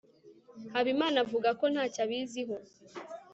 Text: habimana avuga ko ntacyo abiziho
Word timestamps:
habimana 0.73 1.17
avuga 1.25 1.49
ko 1.59 1.65
ntacyo 1.73 1.99
abiziho 2.05 2.55